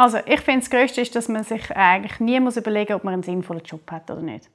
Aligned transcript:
Also 0.00 0.18
ich 0.26 0.40
finde, 0.42 0.60
das 0.60 0.70
Größte 0.70 1.00
ist, 1.00 1.16
dass 1.16 1.28
man 1.28 1.42
sich 1.42 1.76
eigentlich 1.76 2.20
nie 2.20 2.38
muss 2.38 2.56
überlegen 2.56 2.92
muss, 2.92 3.00
ob 3.00 3.04
man 3.04 3.14
einen 3.14 3.24
sinnvollen 3.24 3.64
Job 3.64 3.80
hat 3.90 4.08
oder 4.08 4.22
nicht. 4.22 4.48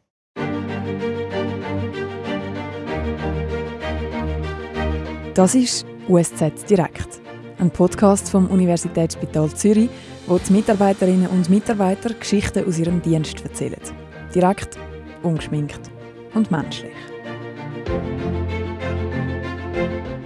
Das 5.33 5.53
ist 5.53 5.85
USZ 6.07 6.69
Direkt, 6.69 7.21
ein 7.59 7.69
Podcast 7.69 8.31
vom 8.31 8.47
Universitätsspital 8.47 9.49
Zürich, 9.49 9.89
wo 10.27 10.37
die 10.37 10.53
Mitarbeiterinnen 10.53 11.27
und 11.27 11.49
Mitarbeiter 11.49 12.13
Geschichten 12.13 12.65
aus 12.65 12.79
ihrem 12.79 13.01
Dienst 13.01 13.43
erzählen. 13.43 13.81
Direkt, 14.33 14.79
ungeschminkt 15.23 15.91
und 16.35 16.51
menschlich. 16.51 16.95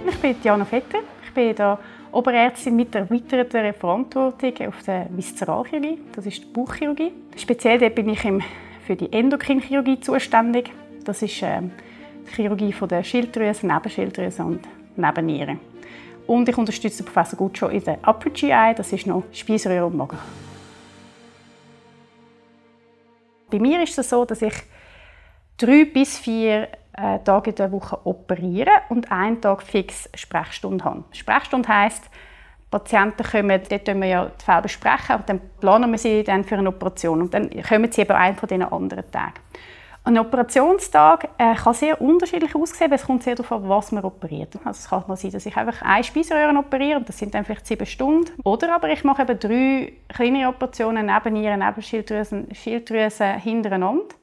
Ich 0.08 0.18
bin 0.18 0.36
Diana 0.44 0.64
Vetter. 0.64 1.00
Ich 1.24 1.34
bin 1.34 1.56
da 1.56 1.76
Oberärztin 2.12 2.76
mit 2.76 2.94
erweiterter 2.94 3.72
Verantwortung 3.72 4.68
auf 4.68 4.82
der 4.84 5.08
Viszeralchirurgie, 5.10 5.98
das 6.14 6.26
ist 6.26 6.42
die 6.42 6.46
Bauchchirurgie. 6.46 7.12
Speziell 7.36 7.78
dort 7.78 7.94
bin 7.94 8.08
ich 8.08 8.20
für 8.86 8.96
die 8.96 9.12
Endokrinchirurgie 9.12 10.00
zuständig. 10.00 10.70
Das 11.04 11.22
ist 11.22 11.42
äh, 11.42 11.60
die 12.26 12.34
Chirurgie 12.34 12.74
der 12.88 13.04
Schilddrüse, 13.04 13.66
Nebenschilddrüse 13.66 14.42
und 14.42 14.60
Nebennieren. 14.96 15.60
Und 16.26 16.48
ich 16.48 16.58
unterstütze 16.58 17.02
Professor 17.02 17.38
Guccio 17.38 17.68
in 17.68 17.84
der 17.84 17.98
Upper 18.06 18.30
GI, 18.30 18.74
das 18.76 18.92
ist 18.92 19.06
noch 19.06 19.24
Speiseröhre 19.32 19.86
und 19.86 19.96
Magen. 19.96 20.18
Bei 23.50 23.58
mir 23.58 23.82
ist 23.82 23.98
es 23.98 24.10
so, 24.10 24.24
dass 24.24 24.42
ich 24.42 24.54
drei 25.56 25.86
bis 25.86 26.18
vier 26.18 26.68
äh, 27.00 27.18
Tage 27.20 27.50
in 27.50 27.56
der 27.56 27.72
Woche 27.72 27.98
operieren 28.04 28.74
und 28.88 29.10
einen 29.10 29.40
Tag 29.40 29.62
fix 29.62 30.08
Sprechstunde 30.14 30.84
haben. 30.84 31.04
Sprechstunde 31.12 31.68
heisst, 31.68 32.10
Patienten 32.70 33.22
kommen, 33.22 33.60
dort 33.68 33.84
können 33.84 34.02
wir 34.02 34.08
ja 34.08 34.26
die 34.26 34.44
Fälle 34.44 34.62
besprechen, 34.62 35.14
aber 35.14 35.24
dann 35.24 35.40
planen 35.60 35.90
wir 35.90 35.98
sie 35.98 36.22
dann 36.22 36.44
für 36.44 36.56
eine 36.56 36.68
Operation 36.68 37.22
und 37.22 37.32
dann 37.32 37.50
kommen 37.62 37.90
sie 37.90 38.02
eben 38.02 38.12
einen 38.12 38.36
von 38.36 38.48
diesen 38.48 38.64
anderen 38.64 39.10
Tagen. 39.10 39.34
Ein 40.04 40.18
Operationstag 40.18 41.28
äh, 41.36 41.54
kann 41.54 41.74
sehr 41.74 42.00
unterschiedlich 42.00 42.54
aussehen, 42.54 42.90
weil 42.90 42.96
es 42.96 43.04
kommt 43.04 43.22
sehr 43.22 43.34
darauf 43.34 43.52
an, 43.52 43.68
was 43.68 43.92
man 43.92 44.04
operiert. 44.04 44.54
Also 44.64 44.70
es 44.70 44.88
kann 44.88 45.04
mal 45.06 45.16
sein, 45.16 45.32
dass 45.32 45.44
ich 45.44 45.54
einfach 45.54 45.82
eine 45.82 46.02
Speiseröhre 46.02 46.56
operiere, 46.56 46.98
und 46.98 47.08
das 47.08 47.18
sind 47.18 47.34
dann 47.34 47.44
vielleicht 47.44 47.66
sieben 47.66 47.84
Stunden. 47.84 48.30
Oder 48.42 48.74
aber 48.74 48.88
ich 48.90 49.04
mache 49.04 49.22
eben 49.22 49.38
drei 49.38 49.92
kleinere 50.08 50.48
Operationen 50.48 51.06
neben 51.06 51.34
Nieren, 51.34 51.60
neben 51.60 51.82
Schilddrüsen, 51.82 52.48
Schilddrüsen 52.54 53.38
hintereinander. 53.38 54.14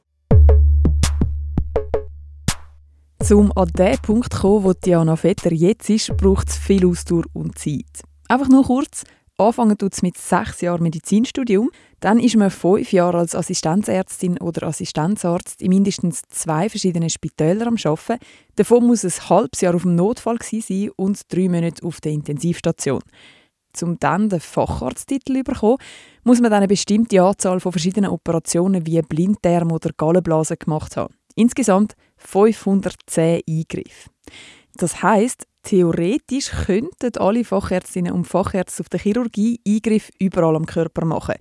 Um 3.30 3.50
an 3.56 3.68
den 3.76 3.98
Punkt 3.98 4.32
zu 4.32 4.40
kommen, 4.40 4.64
wo 4.64 4.72
Diana 4.72 5.16
Vetter 5.16 5.52
jetzt 5.52 5.90
ist, 5.90 6.16
braucht 6.16 6.48
es 6.48 6.56
viel 6.56 6.86
Ausdauer 6.86 7.24
und 7.32 7.58
Zeit. 7.58 8.02
Einfach 8.28 8.48
nur 8.48 8.64
kurz, 8.64 9.04
anfangen 9.38 9.76
tut 9.76 9.94
es 9.94 10.02
mit 10.02 10.16
sechs 10.16 10.60
Jahren 10.60 10.82
Medizinstudium, 10.82 11.70
dann 12.00 12.20
ist 12.20 12.36
man 12.36 12.50
fünf 12.50 12.92
Jahre 12.92 13.18
als 13.18 13.34
Assistenzärztin 13.34 14.38
oder 14.38 14.68
Assistenzarzt 14.68 15.60
in 15.62 15.70
mindestens 15.70 16.22
zwei 16.28 16.68
verschiedenen 16.68 17.10
Spitälern 17.10 17.68
am 17.68 17.76
Arbeiten. 17.82 18.22
Davon 18.54 18.86
muss 18.86 19.04
ein 19.04 19.28
halbes 19.30 19.60
Jahr 19.62 19.74
auf 19.74 19.82
dem 19.82 19.96
Notfall 19.96 20.38
sein 20.42 20.90
und 20.96 21.20
drei 21.32 21.48
Monate 21.48 21.84
auf 21.84 22.00
der 22.00 22.12
Intensivstation. 22.12 23.00
Um 23.82 23.98
dann 23.98 24.28
den 24.28 24.40
Facharzttitel 24.40 25.36
zu 25.36 25.42
bekommen, 25.42 25.78
muss 26.22 26.40
man 26.40 26.50
dann 26.50 26.58
eine 26.58 26.68
bestimmte 26.68 27.22
Anzahl 27.22 27.60
von 27.60 27.72
verschiedenen 27.72 28.10
Operationen 28.10 28.86
wie 28.86 29.00
Blinddarm 29.02 29.72
oder 29.72 29.90
Gallenblase 29.96 30.56
gemacht 30.56 30.96
haben. 30.96 31.14
Insgesamt 31.34 31.94
510 32.26 33.42
Eingriffe. 33.48 34.10
Das 34.74 35.02
heißt, 35.02 35.46
theoretisch 35.62 36.50
könnten 36.66 37.16
alle 37.18 37.44
Fachärztinnen 37.44 38.12
und 38.12 38.26
Fachärzte 38.26 38.82
auf 38.82 38.88
der 38.88 39.00
Chirurgie 39.00 39.60
Eingriffe 39.66 40.12
überall 40.18 40.56
am 40.56 40.66
Körper 40.66 41.04
machen. 41.04 41.36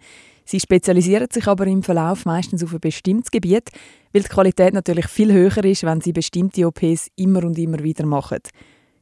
Sie 0.45 0.59
spezialisieren 0.59 1.28
sich 1.31 1.47
aber 1.47 1.66
im 1.66 1.81
Verlauf 1.81 2.25
meistens 2.25 2.63
auf 2.63 2.73
ein 2.73 2.80
bestimmtes 2.80 3.31
Gebiet, 3.31 3.72
weil 4.13 4.22
die 4.22 4.30
Qualität 4.30 4.73
natürlich 4.73 5.08
viel 5.08 5.33
höher 5.33 5.63
ist, 5.66 5.83
wenn 5.83 6.02
sie 6.02 6.13
bestimmte 6.13 6.67
OPs 6.67 7.08
immer 7.16 7.44
und 7.44 7.57
immer 7.57 7.79
wieder 7.79 8.06
machen. 8.06 8.40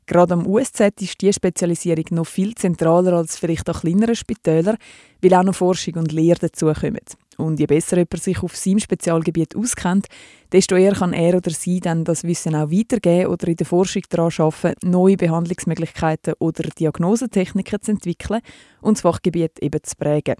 Gerade 0.06 0.34
am 0.34 0.48
USZ 0.48 1.02
ist 1.02 1.22
diese 1.22 1.34
Spezialisierung 1.34 2.06
noch 2.12 2.28
viel 2.28 2.56
zentraler 2.56 3.14
als 3.14 3.38
vielleicht 3.38 3.70
an 3.70 3.76
kleineren 3.76 4.16
Spitälern, 4.16 4.78
weil 5.22 5.34
auch 5.34 5.44
noch 5.44 5.56
Forschung 5.56 5.96
und 5.96 6.12
Lehre 6.12 6.40
dazukommen. 6.40 7.00
Und 7.38 7.60
je 7.60 7.66
besser 7.66 7.98
jemand 7.98 8.22
sich 8.22 8.42
auf 8.44 8.56
seinem 8.56 8.80
Spezialgebiet 8.80 9.56
auskennt, 9.56 10.08
desto 10.52 10.76
eher 10.76 10.94
kann 10.94 11.14
er 11.14 11.36
oder 11.36 11.52
sie 11.52 11.80
dann 11.80 12.04
das 12.04 12.24
Wissen 12.24 12.56
auch 12.56 12.72
weitergeben 12.72 13.28
oder 13.28 13.48
in 13.48 13.56
der 13.56 13.66
Forschung 13.66 14.04
daran 14.10 14.32
arbeiten, 14.38 14.90
neue 14.90 15.18
Behandlungsmöglichkeiten 15.18 16.36
oder 16.40 16.64
Diagnosetechniken 16.64 17.82
zu 17.82 17.92
entwickeln 17.92 18.42
und 18.82 18.98
das 18.98 19.02
Fachgebiet 19.02 19.60
eben 19.60 19.84
zu 19.84 19.96
prägen. 19.96 20.36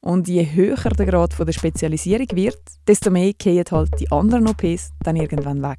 Und 0.00 0.28
je 0.28 0.46
höher 0.52 0.76
der 0.76 1.06
Grad 1.06 1.38
der 1.38 1.52
Spezialisierung 1.52 2.28
wird, 2.34 2.60
desto 2.86 3.10
mehr 3.10 3.32
gehen 3.32 3.64
halt 3.70 3.98
die 3.98 4.10
anderen 4.12 4.48
OPs 4.48 4.92
dann 5.02 5.16
irgendwann 5.16 5.62
weg. 5.62 5.78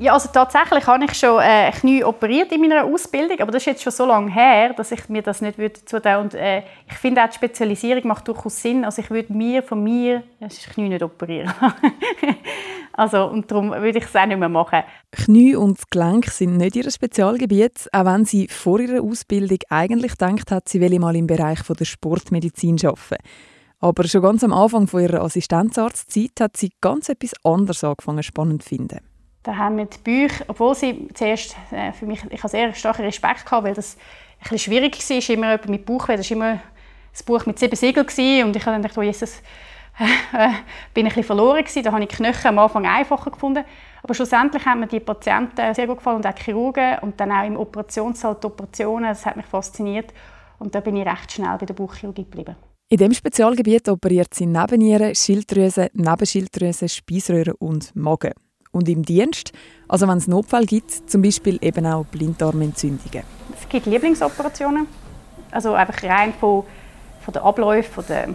Ja, 0.00 0.12
also 0.14 0.28
tatsächlich 0.32 0.86
habe 0.88 1.04
ich 1.04 1.14
schon 1.14 1.40
äh, 1.40 1.70
Knie 1.70 2.02
operiert 2.02 2.50
in 2.50 2.60
meiner 2.60 2.84
Ausbildung, 2.84 3.38
aber 3.38 3.52
das 3.52 3.62
ist 3.62 3.66
jetzt 3.66 3.82
schon 3.84 3.92
so 3.92 4.04
lange 4.04 4.32
her, 4.32 4.74
dass 4.74 4.90
ich 4.90 5.08
mir 5.08 5.22
das 5.22 5.40
nicht 5.40 5.56
würde 5.56 5.84
zutun. 5.84 6.16
Und 6.16 6.34
äh, 6.34 6.62
ich 6.88 6.94
finde 6.94 7.22
auch 7.22 7.28
die 7.28 7.36
Spezialisierung 7.36 8.08
macht 8.08 8.26
durchaus 8.26 8.60
Sinn. 8.60 8.84
Also 8.84 9.02
ich 9.02 9.10
würde 9.10 9.32
mir 9.32 9.62
von 9.62 9.84
mir 9.84 10.24
das 10.40 10.58
Knie 10.58 10.88
nicht 10.88 11.02
operieren. 11.04 11.52
also 12.92 13.26
und 13.26 13.48
darum 13.48 13.70
würde 13.70 13.98
ich 13.98 14.04
es 14.04 14.16
auch 14.16 14.26
nicht 14.26 14.38
mehr 14.38 14.48
machen. 14.48 14.82
Knie 15.12 15.54
und 15.54 15.78
Gelenk 15.92 16.26
sind 16.26 16.56
nicht 16.56 16.74
ihr 16.74 16.90
Spezialgebiet, 16.90 17.88
auch 17.92 18.04
wenn 18.04 18.24
sie 18.24 18.48
vor 18.48 18.80
ihrer 18.80 19.00
Ausbildung 19.00 19.58
eigentlich 19.70 20.18
gedacht 20.18 20.50
hat, 20.50 20.68
sie 20.68 20.80
will 20.80 20.98
mal 20.98 21.14
im 21.14 21.28
Bereich 21.28 21.62
von 21.62 21.76
der 21.76 21.84
Sportmedizin 21.84 22.78
arbeiten. 22.84 23.22
Aber 23.78 24.08
schon 24.08 24.22
ganz 24.22 24.42
am 24.42 24.52
Anfang 24.52 24.88
von 24.88 25.02
ihrer 25.02 25.22
Assistenzarztzeit 25.22 26.40
hat 26.40 26.56
sie 26.56 26.72
ganz 26.80 27.08
etwas 27.10 27.32
anderes 27.44 27.84
angefangen 27.84 28.24
spannend 28.24 28.64
zu 28.64 28.70
finden. 28.70 29.13
Da 29.44 29.56
haben 29.56 29.76
wir 29.76 29.84
die 29.84 29.98
Bücher, 29.98 30.44
obwohl 30.48 30.74
sie 30.74 31.06
zuerst 31.12 31.54
äh, 31.70 31.92
für 31.92 32.06
mich, 32.06 32.24
ich 32.30 32.38
habe 32.38 32.48
sehr 32.48 32.72
starken 32.74 33.02
Respekt 33.02 33.44
gehabt, 33.44 33.64
weil 33.64 33.74
das 33.74 33.96
ein 34.40 34.42
bisschen 34.42 34.58
schwierig 34.58 34.98
war, 34.98 35.16
ist 35.18 35.30
immer 35.30 35.50
jemand 35.52 35.68
mit 35.68 35.86
Buchweh, 35.86 36.16
das 36.16 36.30
war 36.30 36.36
immer 36.36 36.60
das 37.12 37.22
Buch 37.22 37.44
mit 37.46 37.58
sieben 37.58 37.76
Siegeln 37.76 38.06
und 38.46 38.56
ich 38.56 38.62
habe 38.64 38.72
dann 38.72 38.82
gedacht, 38.82 38.96
oh 38.98 39.02
Jesus, 39.02 39.42
äh, 39.98 40.48
bin 40.94 41.04
ein 41.04 41.08
bisschen 41.08 41.24
verloren 41.24 41.62
gewesen. 41.62 41.82
Da 41.82 41.92
habe 41.92 42.02
ich 42.02 42.08
die 42.08 42.16
Knöchel 42.16 42.48
am 42.48 42.58
Anfang 42.58 42.86
einfacher 42.86 43.30
gefunden. 43.30 43.64
Aber 44.02 44.14
schlussendlich 44.14 44.64
haben 44.64 44.80
mir 44.80 44.86
die 44.86 45.00
Patienten 45.00 45.74
sehr 45.74 45.86
gut 45.86 45.98
gefallen 45.98 46.16
und 46.16 46.26
auch 46.26 46.34
die 46.34 46.42
Chirurgen 46.42 46.98
und 47.02 47.20
dann 47.20 47.30
auch 47.30 47.46
im 47.46 47.56
Operationssaal 47.56 48.36
die 48.42 48.46
Operationen, 48.46 49.04
das 49.10 49.24
hat 49.24 49.36
mich 49.36 49.46
fasziniert 49.46 50.12
und 50.58 50.74
da 50.74 50.80
bin 50.80 50.96
ich 50.96 51.06
recht 51.06 51.32
schnell 51.32 51.56
bei 51.58 51.66
der 51.66 51.74
Bauchchirurgie 51.74 52.24
geblieben. 52.24 52.56
In 52.90 52.98
diesem 52.98 53.14
Spezialgebiet 53.14 53.88
operiert 53.88 54.34
sie 54.34 54.46
Nebennieren, 54.46 55.14
Schilddrüse, 55.14 55.90
Nebenschilddrüse, 55.94 56.88
Speiseröhre 56.88 57.54
und 57.56 57.94
Magen 57.94 58.32
und 58.74 58.88
im 58.88 59.04
Dienst, 59.04 59.52
also 59.88 60.06
wenn 60.08 60.18
es 60.18 60.26
Notfall 60.26 60.66
gibt, 60.66 61.10
zum 61.10 61.22
Beispiel 61.22 61.58
eben 61.62 61.86
auch 61.86 62.04
Blinddarmentzündungen. 62.06 63.22
Es 63.58 63.68
gibt 63.68 63.86
Lieblingsoperationen, 63.86 64.86
also 65.50 65.74
einfach 65.74 66.02
rein 66.02 66.34
von, 66.38 66.64
von 67.24 67.32
den 67.32 67.42
Abläufen, 67.42 67.92
von 67.92 68.04
der, 68.08 68.28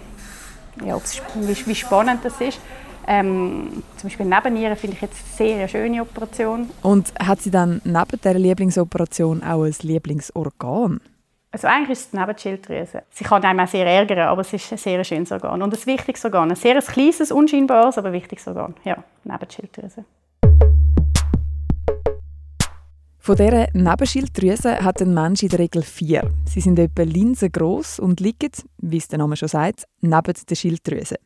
ja, 0.86 0.98
wie, 1.36 1.68
wie 1.68 1.76
spannend 1.76 2.24
das 2.24 2.40
ist. 2.42 2.60
Ähm, 3.08 3.84
zum 3.98 4.10
Beispiel 4.10 4.26
Nebennieren 4.26 4.76
finde 4.76 4.96
ich 4.96 5.02
jetzt 5.02 5.18
eine 5.40 5.50
sehr 5.50 5.68
schöne 5.68 6.02
Operation. 6.02 6.70
Und 6.84 7.12
hat 7.20 7.42
sie 7.42 7.50
dann 7.50 7.82
neben 7.84 8.22
der 8.24 8.36
Lieblingsoperation 8.36 9.42
auch 9.44 9.64
ein 9.64 9.76
Lieblingsorgan? 9.82 11.02
Also 11.52 11.68
eigentlich 11.68 11.90
ist 11.90 12.06
es 12.06 12.12
die 12.12 12.18
Nebenschilddrüse. 12.18 13.04
Sie 13.10 13.24
kann 13.24 13.44
einem 13.44 13.62
auch 13.62 13.68
sehr 13.68 13.88
ärgern, 13.88 14.28
aber 14.28 14.42
es 14.42 14.54
ist 14.54 14.72
ein 14.72 14.78
sehr 14.78 15.04
schönes 15.04 15.32
Organ 15.32 15.64
und 15.64 15.74
ein 15.74 15.86
wichtiges 15.88 16.24
Organ. 16.24 16.52
Ein 16.52 16.56
sehr 16.56 16.80
kleines, 16.82 17.32
unscheinbares, 17.32 17.98
aber 17.98 18.14
wichtiges 18.14 18.48
Organ. 18.48 18.76
Ja, 18.84 19.04
Nebenschilddrüse. 19.24 20.06
Von 23.22 23.36
dieser 23.36 23.68
Nebenschilddrüse 23.74 24.80
hat 24.80 25.02
ein 25.02 25.14
Mensch 25.14 25.44
in 25.44 25.50
der 25.50 25.60
Regel 25.60 25.84
vier. 25.84 26.32
Sie 26.46 26.62
sind 26.62 26.80
etwa 26.80 27.04
linsengroß 27.04 28.00
und 28.00 28.22
liegen, 28.22 28.52
wie 28.78 28.98
es 28.98 29.10
der 29.10 29.20
Name 29.20 29.36
schon 29.36 29.50
sagt, 29.50 29.84
neben 30.00 30.34
der 30.50 30.56
Schilddrüse. 30.56 31.18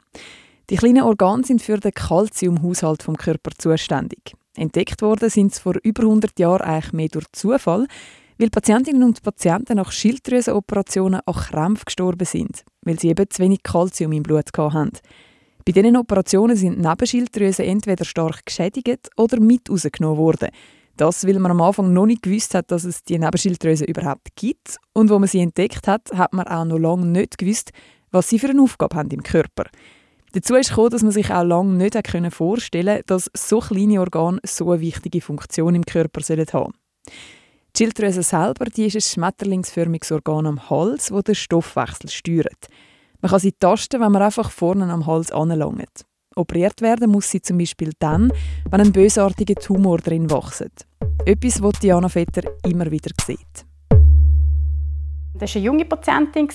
Die 0.69 0.75
kleinen 0.75 1.03
Organe 1.03 1.43
sind 1.43 1.61
für 1.61 1.77
den 1.77 1.91
Kalziumhaushalt 1.91 3.03
vom 3.03 3.15
Körper 3.15 3.51
zuständig. 3.57 4.33
Entdeckt 4.55 5.01
worden 5.01 5.29
sind 5.29 5.53
sie 5.53 5.61
vor 5.61 5.75
über 5.83 6.03
100 6.03 6.37
Jahren 6.39 6.61
eigentlich 6.61 6.93
mehr 6.93 7.07
durch 7.09 7.25
Zufall, 7.31 7.87
weil 8.39 8.49
Patientinnen 8.49 9.03
und 9.03 9.21
Patienten 9.21 9.77
nach 9.77 9.91
Schilddrüsenoperationen 9.91 11.21
an 11.25 11.33
Krämpfen 11.33 11.85
gestorben 11.85 12.25
sind, 12.25 12.63
weil 12.81 12.99
sie 12.99 13.09
eben 13.09 13.29
zu 13.29 13.41
wenig 13.41 13.61
Kalzium 13.61 14.13
im 14.13 14.23
Blut 14.23 14.49
hatten. 14.57 14.91
Bei 15.65 15.71
diesen 15.71 15.95
Operationen 15.95 16.55
sind 16.55 16.79
Nebenschilddrüsen 16.79 17.65
entweder 17.65 18.03
stark 18.03 18.45
geschädigt 18.45 19.09
oder 19.15 19.39
mit 19.39 19.69
rausgenommen 19.69 20.17
worden. 20.17 20.49
Das, 20.97 21.25
weil 21.25 21.39
man 21.39 21.51
am 21.51 21.61
Anfang 21.61 21.91
noch 21.91 22.05
nicht 22.05 22.21
gewusst 22.21 22.53
hat, 22.53 22.69
dass 22.71 22.83
es 22.83 23.03
die 23.03 23.17
Nebenschilddrüse 23.17 23.85
überhaupt 23.85 24.35
gibt. 24.35 24.77
Und 24.93 25.09
wo 25.09 25.17
man 25.17 25.27
sie 25.27 25.39
entdeckt 25.39 25.87
hat, 25.87 26.11
hat 26.13 26.33
man 26.33 26.47
auch 26.47 26.65
noch 26.65 26.77
lange 26.77 27.05
nicht 27.05 27.37
gewusst, 27.37 27.71
was 28.11 28.29
sie 28.29 28.37
für 28.37 28.49
eine 28.49 28.61
Aufgabe 28.61 28.95
haben 28.95 29.09
im 29.09 29.23
Körper. 29.23 29.65
Dazu 30.33 30.55
ist 30.55 30.69
gekommen, 30.69 30.89
dass 30.89 31.03
man 31.03 31.11
sich 31.11 31.31
auch 31.31 31.43
lange 31.43 31.73
nicht 31.73 31.95
vorstellen 32.33 32.87
konnte, 32.87 33.03
dass 33.05 33.31
so 33.35 33.59
kleine 33.59 33.99
Organe 33.99 34.39
so 34.43 34.71
eine 34.71 34.81
wichtige 34.81 35.21
Funktion 35.21 35.75
im 35.75 35.85
Körper 35.85 36.21
haben 36.21 36.45
sollen. 36.45 36.73
Die 37.75 37.83
Schilddrüse 37.83 38.21
selber 38.21 38.65
die 38.65 38.85
ist 38.85 38.95
ein 38.95 39.01
schmetterlingsförmiges 39.01 40.11
Organ 40.11 40.45
am 40.45 40.69
Hals, 40.69 41.07
das 41.07 41.23
den 41.23 41.35
Stoffwechsel 41.35 42.09
steuert. 42.09 42.67
Man 43.21 43.31
kann 43.31 43.39
sie 43.39 43.51
tasten, 43.51 43.99
wenn 43.99 44.11
man 44.11 44.21
einfach 44.21 44.51
vorne 44.51 44.91
am 44.91 45.07
Hals 45.07 45.31
anlangt. 45.31 46.05
Operiert 46.35 46.81
werden 46.81 47.11
muss 47.11 47.29
sie 47.29 47.41
zum 47.41 47.57
Beispiel 47.57 47.91
dann, 47.99 48.31
wenn 48.69 48.81
ein 48.81 48.91
bösartiger 48.91 49.55
Tumor 49.55 49.97
drin 49.97 50.29
wächst. 50.29 50.87
Etwas, 51.25 51.61
was 51.61 51.79
Diana 51.79 52.09
Vetter 52.09 52.43
immer 52.63 52.89
wieder 52.89 53.11
sieht. 53.23 53.65
Das 55.35 55.55
war 55.55 55.55
eine 55.55 55.65
junge 55.65 55.85
Patientin, 55.85 56.49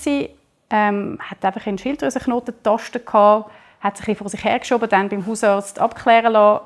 ähm, 0.70 1.19
hat 1.20 1.44
einfach 1.44 1.66
einen 1.66 1.78
Schilddrüsenknoten 1.78 2.54
getastet, 2.54 3.04
hat 3.80 3.96
sich 3.96 4.19
vor 4.19 4.28
sich 4.28 4.44
hergeschoben, 4.44 4.88
dann 4.88 5.08
beim 5.08 5.26
Hausarzt 5.26 5.78
abklären 5.78 6.32
lassen. 6.32 6.64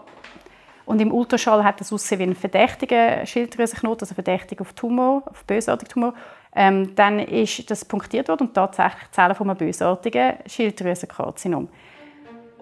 Und 0.85 1.01
im 1.01 1.13
Ultraschall 1.13 1.63
hat 1.63 1.81
es 1.81 1.93
aussehen 1.93 2.19
wie 2.19 2.25
ein 2.25 2.35
verdächtiger 2.35 3.25
Schilddrüsenknoten, 3.25 4.05
also 4.05 4.15
verdächtig 4.15 4.61
auf 4.61 4.73
Tumor, 4.73 5.23
auf 5.27 5.45
bösartigen 5.45 5.93
Tumor. 5.93 6.15
Ähm, 6.55 6.95
dann 6.97 7.19
ist 7.19 7.71
das 7.71 7.85
punktiert 7.85 8.29
worden 8.29 8.49
und 8.49 8.55
tatsächlich 8.55 9.11
Zellen 9.13 9.35
von 9.35 9.49
einem 9.49 9.59
bösartigen 9.59 10.35
Schilddrüsenkarzinom. 10.47 11.69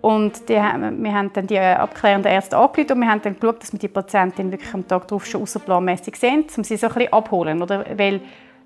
Und 0.01 0.49
die, 0.49 0.55
wir 0.55 1.15
haben 1.15 1.31
dann 1.33 1.47
die 1.47 1.59
abklärenden 1.59 2.33
Ärzte 2.33 2.57
angerufen 2.57 2.93
und 2.93 3.01
wir 3.01 3.09
haben 3.09 3.21
dann 3.23 3.39
geschaut, 3.39 3.63
dass 3.63 3.73
wir 3.73 3.79
die 3.79 3.89
Patientin 3.89 4.51
wirklich 4.51 4.73
am 4.73 4.87
Tag 4.89 5.07
darauf 5.09 5.27
schon 5.27 5.43
außerplanmäßig 5.43 6.17
sehen, 6.17 6.47
um 6.57 6.65
sie 6.65 6.77
so 6.77 6.87
ein 6.87 6.95
bisschen 6.95 7.13
abholen. 7.13 7.61
Oder? 7.63 7.85
Weil 7.99 8.21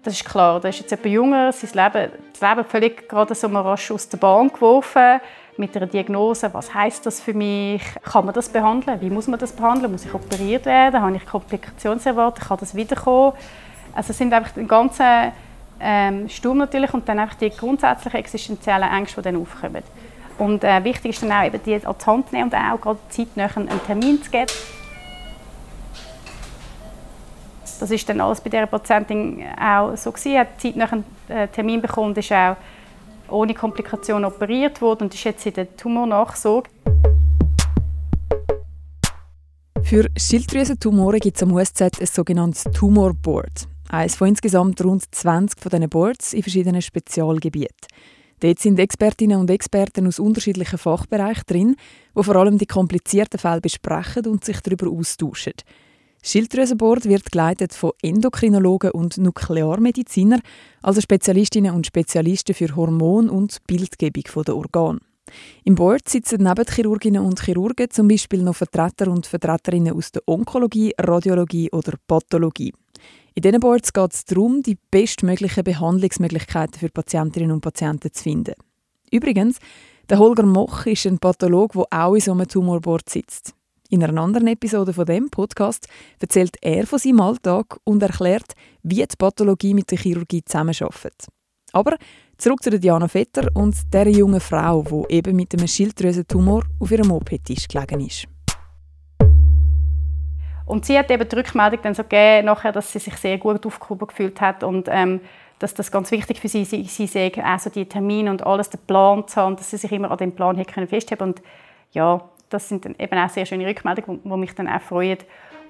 das 0.05 0.15
ist 0.15 0.25
klar, 0.25 0.61
da 0.61 0.69
ist 0.69 0.79
jetzt 0.79 0.91
jemand 0.91 1.07
jünger, 1.07 1.53
sein 1.53 1.71
Leben, 1.93 2.13
das 2.33 2.49
Leben 2.49 2.65
völlig 2.69 3.09
gerade 3.09 3.35
so 3.35 3.49
mal 3.49 3.63
rasch 3.63 3.91
aus 3.91 4.09
der 4.09 4.19
Bahn 4.19 4.49
geworfen, 4.49 5.21
mit 5.57 5.77
einer 5.77 5.87
Diagnose, 5.87 6.53
was 6.53 6.75
heißt 6.75 7.07
das 7.07 7.21
für 7.21 7.33
mich, 7.33 7.83
kann 8.03 8.25
man 8.25 8.35
das 8.35 8.49
behandeln, 8.49 9.01
wie 9.01 9.11
muss 9.11 9.29
man 9.29 9.39
das 9.39 9.53
behandeln, 9.53 9.93
muss 9.93 10.05
ich 10.05 10.13
operiert 10.13 10.67
werden, 10.67 11.01
habe 11.01 11.17
ich 11.17 11.25
Komplikationserwartung, 11.25 12.45
kann 12.45 12.59
das 12.59 12.75
wiederkommen. 12.75 13.35
Also 13.95 14.11
es 14.11 14.19
sind 14.19 14.33
einfach 14.33 14.51
den 14.51 14.67
ganzen 14.67 15.33
ähm, 15.81 16.29
Sturm 16.29 16.59
natürlich 16.59 16.93
und 16.93 17.09
dann 17.09 17.21
einfach 17.21 17.37
die 17.37 17.51
grundsätzlichen 17.51 18.19
existenziellen 18.19 18.91
Ängste, 18.91 19.23
die 19.23 19.31
dann 19.31 19.41
aufkommen. 19.41 19.83
Und 20.39 20.65
äh, 20.65 20.83
wichtig 20.83 21.13
ist 21.13 21.23
dann 21.23 21.33
auch, 21.33 21.45
eben 21.45 21.61
die 21.65 21.75
an 21.75 21.95
die 22.01 22.07
Hand 22.07 22.29
zu 22.29 22.35
nehmen 22.35 22.51
und 22.51 22.55
auch 22.55 22.81
gerade 22.81 22.99
zeitnah 23.09 23.51
einen 23.57 23.85
Termin 23.87 24.23
zu 24.23 24.31
geben. 24.31 24.51
Das 27.81 27.91
ist 27.91 28.09
dann 28.09 28.21
alles 28.21 28.41
bei 28.41 28.51
dieser 28.51 28.67
Patientin 28.67 29.45
auch 29.61 29.97
so 29.97 30.11
gewesen. 30.11 30.39
hat 30.39 30.61
zeitnah 30.61 30.91
einen 30.91 31.05
äh, 31.29 31.49
Termin 31.49 31.81
bekommen, 31.81 32.15
ist 32.17 32.33
auch 32.33 32.57
ohne 33.29 33.55
Komplikationen 33.55 34.25
operiert 34.25 34.81
worden 34.81 35.05
und 35.05 35.15
ist 35.15 35.25
jetzt 35.25 35.47
in 35.47 35.55
der 35.55 35.77
Tumornachsorge. 35.77 36.71
Für 39.83 40.09
Schilddrüsentumore 40.17 41.19
gibt 41.19 41.37
es 41.37 41.43
am 41.43 41.53
USZ 41.53 41.83
ein 41.83 42.07
sogenanntes 42.07 42.65
Tumor 42.73 43.13
Board. 43.15 43.69
Eines 43.91 44.17
von 44.17 44.29
insgesamt 44.29 44.83
rund 44.83 45.15
20 45.15 45.61
von 45.61 45.71
diesen 45.71 45.89
Boards 45.89 46.33
in 46.33 46.43
verschiedenen 46.43 46.83
Spezialgebieten. 46.83 47.87
Dort 48.41 48.59
sind 48.59 48.79
Expertinnen 48.79 49.39
und 49.39 49.51
Experten 49.51 50.07
aus 50.07 50.19
unterschiedlichen 50.19 50.79
Fachbereichen 50.79 51.45
drin, 51.47 51.77
die 52.17 52.23
vor 52.23 52.37
allem 52.37 52.59
die 52.59 52.67
komplizierten 52.67 53.39
Fälle 53.39 53.61
besprechen 53.61 54.27
und 54.27 54.45
sich 54.45 54.61
darüber 54.61 54.91
austauschen. 54.91 55.55
Das 56.21 56.31
Schilddrüsenboard 56.31 57.05
wird 57.05 57.31
geleitet 57.31 57.75
von 57.75 57.93
Endokrinologen 58.03 58.93
und 58.93 59.19
Nuklearmedizinern, 59.19 60.41
also 60.83 61.01
Spezialistinnen 61.01 61.75
und 61.75 61.87
Spezialisten 61.87 62.55
für 62.55 62.75
Hormon- 62.75 63.29
und 63.29 63.59
Bildgebung 63.67 64.45
der 64.45 64.57
Organe. 64.57 65.01
Im 65.65 65.75
Board 65.75 66.09
sitzen 66.09 66.43
neben 66.43 66.67
Chirurginnen 66.67 67.23
und 67.23 67.41
Chirurgen 67.41 67.91
zum 67.91 68.09
Beispiel 68.09 68.43
noch 68.43 68.57
Vertreter 68.57 69.11
und 69.11 69.27
Vertreterinnen 69.27 69.95
aus 69.95 70.13
der 70.13 70.23
Onkologie, 70.27 70.93
Radiologie 70.99 71.71
oder 71.73 71.95
Pathologie. 72.07 72.73
In 73.37 73.43
diesen 73.43 73.59
Boards 73.59 73.93
geht 73.93 74.13
es 74.13 74.25
darum, 74.25 74.63
die 74.63 74.79
bestmöglichen 74.91 75.65
Behandlungsmöglichkeiten 75.65 76.79
für 76.79 76.89
Patientinnen 76.89 77.51
und 77.51 77.63
Patienten 77.63 78.13
zu 78.13 78.23
finden. 78.23 78.55
Übrigens, 79.11 79.59
der 80.09 80.21
Holger 80.21 80.45
Moch 80.45 80.87
ist 80.87 81.05
ein 81.07 81.19
Pathologe, 81.19 81.79
der 81.91 82.07
auch 82.07 82.15
in 82.15 82.21
so 82.21 82.31
einem 82.31 82.47
Tumorboard 82.47 83.09
sitzt. 83.09 83.53
In 83.91 84.05
einer 84.05 84.23
anderen 84.23 84.47
Episode 84.47 84.93
von 84.93 85.07
dem 85.07 85.31
Podcast 85.31 85.89
erzählt 86.21 86.57
er 86.61 86.87
von 86.87 86.99
seinem 87.01 87.21
Alltag 87.21 87.79
und 87.83 88.03
erklärt, 88.03 88.55
wie 88.83 88.97
die 89.05 89.17
Pathologie 89.19 89.75
mit 89.75 89.91
der 89.91 89.99
Chirurgie 89.99 90.45
zusammenarbeitet. 90.45 91.27
Aber 91.73 91.97
zurück 92.39 92.63
zu 92.63 92.71
Diana 92.79 93.09
Vetter 93.09 93.49
und 93.55 93.75
der 93.93 94.09
jungen 94.09 94.41
Frau, 94.41 94.85
die 95.09 95.15
eben 95.15 95.35
mit 95.35 95.55
einem 95.55 95.67
Schilddrüsentumor 95.67 96.63
auf 96.79 96.91
ihrem 96.91 97.11
OP-Tisch 97.11 97.67
gelegen 97.67 98.01
ist. 98.01 98.29
Und 100.67 100.87
sie 100.87 100.99
hat 100.99 101.11
eben 101.11 101.29
die 101.29 101.37
Rückmeldung 101.37 101.81
dann 101.83 101.95
so 101.95 102.03
gegeben, 102.03 102.47
nachher, 102.47 102.73
dass 102.73 102.93
sie 102.93 102.99
sich 102.99 103.17
sehr 103.17 103.39
gut 103.39 103.67
aufgehoben 103.67 104.07
gefühlt 104.07 104.41
hat 104.41 104.63
und 104.63 104.89
ähm, 104.91 105.21
dass 105.59 105.75
das 105.75 105.91
ganz 105.91 106.11
wichtig 106.11 106.41
für 106.41 106.49
sie, 106.49 106.65
sie, 106.65 106.85
sie 106.85 107.07
sei, 107.07 107.33
also 107.43 107.71
die 107.71 107.87
Termine 107.87 108.31
und 108.31 108.45
alles, 108.47 108.71
den 108.71 108.81
Plan 108.87 109.27
zu 109.29 109.41
haben, 109.41 109.57
dass 109.57 109.71
sie 109.71 109.77
sich 109.77 109.93
immer 109.93 110.11
an 110.11 110.19
dem 110.19 110.33
Plan 110.33 110.63
können 110.67 110.89
festhalten 110.89 111.25
und 111.25 111.43
ja, 111.93 112.21
das 112.49 112.69
sind 112.69 112.85
dann 112.85 112.95
eben 112.99 113.19
auch 113.19 113.29
sehr 113.29 113.47
schöne 113.47 113.67
Rückmeldungen, 113.67 114.21
die 114.25 114.37
mich 114.37 114.55
dann 114.55 114.69
auch 114.69 114.81
freuen. 114.81 115.19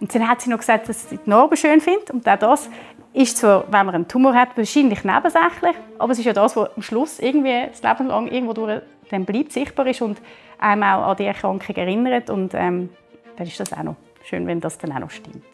Und 0.00 0.14
dann 0.14 0.28
hat 0.28 0.40
sie 0.40 0.50
noch 0.50 0.58
gesagt, 0.58 0.88
dass 0.88 1.08
sie 1.08 1.18
die 1.18 1.30
Narben 1.30 1.56
schön 1.56 1.80
findet 1.80 2.10
und 2.10 2.28
auch 2.28 2.38
das 2.38 2.70
ist 3.12 3.38
zwar, 3.38 3.64
wenn 3.70 3.86
man 3.86 3.94
einen 3.94 4.08
Tumor 4.08 4.34
hat, 4.34 4.56
wahrscheinlich 4.56 5.04
nebensächlich, 5.04 5.76
aber 5.98 6.12
es 6.12 6.18
ist 6.18 6.24
ja 6.24 6.32
das, 6.32 6.56
was 6.56 6.70
am 6.74 6.82
Schluss 6.82 7.20
irgendwie 7.20 7.66
das 7.68 7.82
Leben 7.82 8.08
lang 8.08 8.26
irgendwo 8.26 8.52
durch 8.52 8.80
dann 9.10 9.24
bleibt, 9.24 9.52
sichtbar 9.52 9.86
ist 9.86 10.02
und 10.02 10.20
einem 10.58 10.82
auch 10.82 11.08
an 11.08 11.16
die 11.16 11.24
Erkrankung 11.24 11.76
erinnert 11.76 12.30
und 12.30 12.54
ähm, 12.54 12.90
dann 13.36 13.46
ist 13.46 13.60
das 13.60 13.72
auch 13.72 13.82
noch 13.82 13.96
schön, 14.24 14.46
wenn 14.46 14.60
das 14.60 14.78
dann 14.78 14.92
auch 14.92 15.00
noch 15.00 15.10
stimmt. 15.10 15.44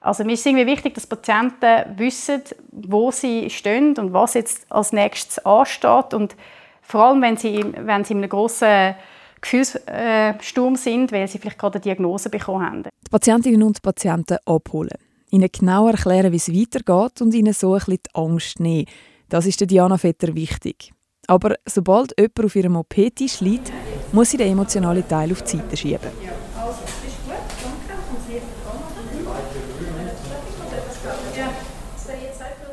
Also 0.00 0.24
mir 0.24 0.32
ist 0.32 0.46
es 0.46 0.54
wichtig, 0.54 0.94
dass 0.94 1.06
Patienten 1.06 1.98
wissen, 1.98 2.42
wo 2.70 3.10
sie 3.10 3.50
stehen 3.50 3.96
und 3.98 4.14
was 4.14 4.34
jetzt 4.34 4.70
als 4.72 4.92
nächstes 4.92 5.38
ansteht 5.44 6.14
und 6.14 6.36
vor 6.80 7.02
allem, 7.04 7.22
wenn 7.22 7.36
sie, 7.36 7.64
wenn 7.76 8.04
sie 8.04 8.14
in 8.14 8.18
einem 8.18 8.30
grossen 8.30 8.94
Gefühlssturm 9.40 10.76
sind, 10.76 11.12
weil 11.12 11.28
sie 11.28 11.38
vielleicht 11.38 11.58
gerade 11.58 11.74
eine 11.74 11.82
Diagnose 11.82 12.30
bekommen 12.30 12.66
haben. 12.66 12.82
Die 12.84 13.10
Patientinnen 13.10 13.62
und 13.62 13.82
Patienten 13.82 14.38
abholen, 14.46 14.96
ihnen 15.30 15.48
genau 15.52 15.88
erklären, 15.88 16.32
wie 16.32 16.36
es 16.36 16.52
weitergeht 16.52 17.20
und 17.20 17.34
ihnen 17.34 17.52
so 17.52 17.74
ein 17.74 17.78
bisschen 17.78 17.98
die 18.06 18.14
Angst 18.14 18.60
nehmen. 18.60 18.86
Das 19.28 19.46
ist 19.46 19.60
der 19.60 19.66
Diana 19.66 19.98
Vetter 19.98 20.34
wichtig. 20.34 20.92
Aber 21.26 21.54
sobald 21.64 22.18
jemand 22.18 22.44
auf 22.44 22.56
ihrem 22.56 22.76
OP-Tisch 22.76 23.40
liegt, 23.40 23.70
muss 24.12 24.30
sie 24.30 24.36
den 24.36 24.52
emotionalen 24.52 25.06
Teil 25.06 25.32
auf 25.32 25.42
die 25.42 25.56
Seite 25.56 25.76
schieben. 25.76 26.10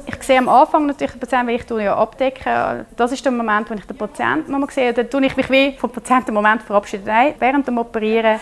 Ich 0.05 0.23
sehe 0.23 0.39
am 0.39 0.49
Anfang 0.49 0.85
natürlich 0.87 1.13
den 1.13 1.19
Patienten, 1.21 1.47
weil 1.47 1.79
ich 1.79 1.85
ja 1.85 1.95
abdecke. 1.95 2.85
Das 2.97 3.11
ist 3.13 3.23
der 3.23 3.31
Moment, 3.31 3.69
wo 3.69 3.73
ich 3.75 3.85
den 3.85 3.97
Patienten 3.97 4.51
nochmal 4.51 4.69
sehe. 4.71 4.93
Dann 4.93 5.09
tue 5.09 5.25
ich 5.25 5.37
mich 5.37 5.49
wie 5.49 5.77
vom 5.77 5.89
Patienten 5.89 6.33
Moment 6.33 6.63
verabschieden. 6.63 7.07
Während 7.39 7.67
dem 7.67 7.77
Operieren 7.77 8.39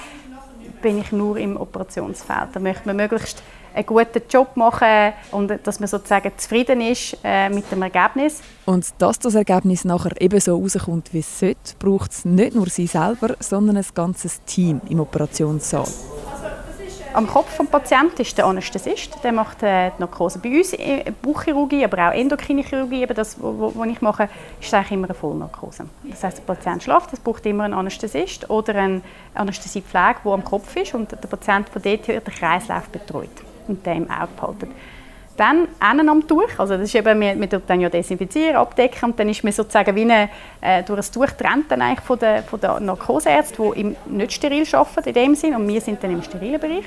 bin 0.82 1.00
ich 1.00 1.12
nur 1.12 1.38
im 1.38 1.58
Operationsfeld. 1.58 2.50
Da 2.54 2.60
möchte 2.60 2.88
man 2.88 2.96
möglichst 2.96 3.44
einen 3.76 3.86
guten 3.86 4.22
Job 4.30 4.56
machen 4.56 5.14
und 5.32 5.54
dass 5.64 5.80
man 5.80 5.88
sozusagen 5.88 6.32
zufrieden 6.38 6.82
ist 6.82 7.18
äh, 7.24 7.50
mit 7.50 7.70
dem 7.72 7.82
Ergebnis. 7.82 8.42
Und 8.66 8.88
dass 8.98 9.20
das 9.20 9.36
Ergebnis 9.36 9.84
nachher 9.86 10.20
eben 10.20 10.40
so 10.40 10.58
rauskommt, 10.58 11.14
wie 11.14 11.20
es 11.20 11.40
sollte, 11.40 11.76
braucht 11.78 12.12
es 12.12 12.26
nicht 12.26 12.56
nur 12.56 12.68
sie 12.68 12.88
selber, 12.88 13.36
sondern 13.40 13.78
ein 13.78 13.86
ganzes 13.94 14.42
Team 14.46 14.82
im 14.90 15.00
Operationssaal. 15.02 15.88
Am 17.14 17.28
Kopf 17.28 17.58
des 17.58 17.68
Patienten 17.68 18.22
ist 18.22 18.38
der 18.38 18.46
Anästhesist. 18.46 19.24
Der 19.24 19.32
macht 19.32 19.64
äh, 19.64 19.92
die 19.92 20.02
Narkose. 20.02 20.38
Bei 20.40 20.50
uns 20.50 20.74
äh, 20.74 21.14
Bauchchirurgie, 21.22 21.86
aber 21.86 22.10
auch 22.10 22.14
Endokrine 22.14 22.62
Chirurgie, 22.62 23.04
eben 23.04 23.14
das, 23.16 23.38
was 23.40 23.88
ich 23.88 24.02
mache, 24.02 24.28
ist 24.60 24.74
eigentlich 24.74 24.92
immer 24.92 25.06
eine 25.06 25.14
Vollnarkose. 25.14 25.86
Das 26.04 26.26
heißt, 26.26 26.40
der 26.40 26.44
Patient 26.44 26.84
schläft, 26.84 27.14
es 27.14 27.20
braucht 27.22 27.46
immer 27.46 27.64
einen 27.64 27.74
Anästhesist 27.74 28.50
oder 28.50 28.76
eine 28.76 29.02
Anästhesiepflege, 29.34 30.18
die 30.26 30.30
am 30.30 30.44
Kopf 30.44 30.76
ist 30.76 30.94
und 30.94 31.10
der 31.14 31.28
Patient 31.30 31.70
von 31.70 31.82
dort 31.82 32.06
her 32.06 32.20
den 32.20 32.34
Kreislauf 32.34 32.90
betreut 32.90 33.30
und 33.68 33.86
den 33.86 34.04
im 34.04 34.12
Auge 34.12 34.30
behalten. 34.36 34.68
Dann 35.38 35.68
einen 35.80 36.08
am 36.08 36.26
Tuch, 36.26 36.48
also 36.58 36.76
das 36.76 36.84
ist 36.84 36.96
eben, 36.96 37.20
wir, 37.20 37.38
wir 37.38 37.60
dann 37.60 37.82
ja 37.82 37.90
desinfizieren, 37.90 38.56
abdecken 38.56 39.10
und 39.10 39.20
dann 39.20 39.28
ist 39.28 39.44
man 39.44 39.52
sozusagen 39.52 39.94
wie 39.94 40.04
eine, 40.04 40.30
äh, 40.62 40.82
durch 40.84 41.06
ein 41.06 41.14
Tuch 41.14 41.32
trennt 41.32 41.70
dann 41.70 41.82
eigentlich 41.82 42.06
von 42.06 42.18
den, 42.18 42.42
von 42.44 42.60
den 42.60 42.86
Narkoseärzten, 42.86 43.74
die 43.74 43.82
im 43.82 43.96
nicht 44.06 44.32
steril 44.32 44.66
arbeiten 44.72 45.10
in 45.10 45.14
dem 45.14 45.36
Sinn 45.36 45.56
und 45.56 45.68
wir 45.68 45.82
sind 45.82 46.02
dann 46.02 46.12
im 46.12 46.24
sterilen 46.24 46.62
Bereich. 46.62 46.86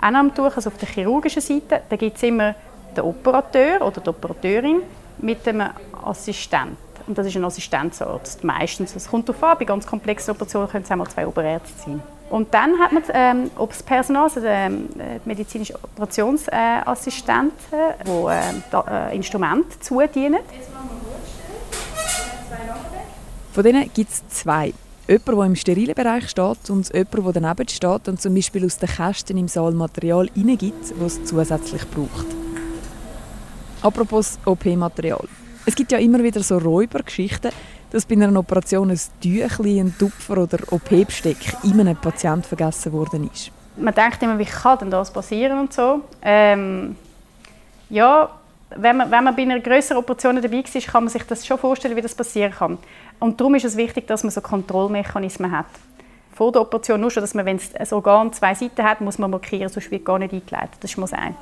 Einen 0.00 0.16
am 0.16 0.34
Tuch, 0.34 0.54
also 0.54 0.70
auf 0.70 0.78
der 0.78 0.88
chirurgischen 0.88 1.42
Seite, 1.42 1.82
da 1.88 1.96
gibt 1.96 2.16
es 2.16 2.22
immer 2.22 2.54
den 2.96 3.02
Operateur 3.02 3.84
oder 3.84 4.00
die 4.00 4.08
Operateurin 4.08 4.82
mit 5.18 5.44
dem 5.44 5.62
Assistent. 6.04 6.78
Und 7.06 7.18
das 7.18 7.26
ist 7.26 7.36
ein 7.36 7.44
Assistenzarzt 7.44 8.44
meistens. 8.44 8.94
Es 8.94 9.08
kommt 9.08 9.28
darauf 9.28 9.42
an, 9.42 9.58
bei 9.58 9.64
ganz 9.64 9.84
komplexen 9.84 10.30
Operationen 10.30 10.68
können 10.68 10.84
es 10.84 10.90
auch 10.92 10.96
mal 10.96 11.08
zwei 11.08 11.26
Oberärzte 11.26 11.76
sein. 11.84 12.02
Und 12.30 12.54
dann 12.54 12.78
hat 12.78 12.92
man 12.92 13.02
ähm, 13.12 13.50
ob 13.56 13.70
das 13.70 13.82
Personal, 13.82 14.24
also 14.24 14.40
der 14.40 14.66
äh, 14.66 14.70
medizinische 15.24 15.74
Operationsassistenten, 15.74 17.52
äh, 17.72 17.94
die 18.06 18.90
äh, 18.90 19.16
Instrumente 19.16 19.80
zudienen. 19.80 20.38
Von 23.52 23.64
denen 23.64 23.90
gibt 23.92 24.10
es 24.10 24.26
zwei. 24.28 24.72
Jemand, 25.08 25.26
der 25.26 25.44
im 25.44 25.56
sterilen 25.56 25.94
Bereich 25.94 26.30
steht 26.30 26.70
und 26.70 26.94
jemand, 26.94 27.14
der 27.14 27.32
daneben 27.32 27.68
steht 27.68 28.06
und 28.06 28.22
zum 28.22 28.32
Beispiel 28.32 28.64
aus 28.64 28.78
den 28.78 28.88
Kästen 28.88 29.36
im 29.36 29.48
Saal 29.48 29.72
Material 29.72 30.28
hineingibt, 30.32 30.94
das 31.00 31.18
es 31.18 31.24
zusätzlich 31.24 31.84
braucht. 31.90 32.26
Apropos 33.82 34.38
OP-Material. 34.44 35.26
Es 35.66 35.74
gibt 35.74 35.90
ja 35.90 35.98
immer 35.98 36.22
wieder 36.22 36.44
so 36.44 36.58
Räubergeschichten, 36.58 37.50
dass 37.90 38.06
bei 38.06 38.14
einer 38.14 38.38
Operation 38.38 38.90
ein 38.90 39.00
Tüchli, 39.20 39.80
ein 39.80 39.94
Tupfer 39.98 40.38
oder 40.38 40.58
OP-Besteck 40.70 41.56
in 41.64 41.80
einem 41.80 41.96
Patient 41.96 42.46
vergessen 42.46 42.92
worden 42.92 43.28
ist. 43.32 43.50
Man 43.76 43.94
denkt 43.94 44.22
immer, 44.22 44.38
wie 44.38 44.44
kann 44.44 44.78
denn 44.78 44.90
das 44.90 45.12
passieren 45.12 45.58
und 45.58 45.72
so. 45.72 46.02
Ähm, 46.22 46.96
ja, 47.88 48.28
wenn 48.76 48.96
man, 48.96 49.10
wenn 49.10 49.24
man 49.24 49.34
bei 49.34 49.42
einer 49.42 49.60
größeren 49.60 49.98
Operation 49.98 50.40
dabei 50.40 50.62
war, 50.62 50.82
kann 50.82 51.04
man 51.04 51.12
sich 51.12 51.22
das 51.24 51.46
schon 51.46 51.58
vorstellen, 51.58 51.96
wie 51.96 52.02
das 52.02 52.14
passieren 52.14 52.52
kann. 52.52 52.78
Und 53.18 53.40
darum 53.40 53.54
ist 53.56 53.64
es 53.64 53.76
wichtig, 53.76 54.06
dass 54.06 54.22
man 54.22 54.30
so 54.30 54.40
Kontrollmechanismen 54.40 55.50
hat. 55.50 55.66
Vor 56.32 56.52
der 56.52 56.62
Operation 56.62 57.00
nur 57.00 57.10
schon, 57.10 57.22
dass 57.22 57.34
man, 57.34 57.44
wenn 57.44 57.60
das 57.76 57.92
Organ 57.92 58.32
zwei 58.32 58.54
Seiten 58.54 58.82
hat, 58.82 59.00
muss 59.00 59.18
man 59.18 59.30
markieren, 59.30 59.68
sonst 59.68 59.90
wird 59.90 60.04
gar 60.04 60.18
nicht 60.18 60.32
eingeleitet. 60.32 60.76
Das 60.80 60.90
ist 60.90 60.98
das 60.98 61.12
eine. 61.12 61.34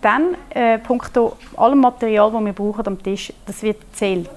Dann, 0.00 0.34
äh, 0.50 0.78
punkto 0.78 1.36
allem 1.56 1.80
Material, 1.80 2.32
das 2.32 2.44
wir 2.44 2.52
brauchen 2.52 2.86
am 2.86 3.02
Tisch, 3.02 3.32
das 3.46 3.62
wird 3.62 3.80
gezählt. 3.80 4.30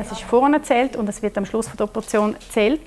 Es 0.00 0.12
ist 0.12 0.22
vorne 0.22 0.62
zählt 0.62 0.94
und 0.94 1.08
es 1.08 1.22
wird 1.22 1.36
am 1.36 1.44
Schluss 1.44 1.68
der 1.76 1.84
Operation 1.84 2.36
zählt. 2.50 2.82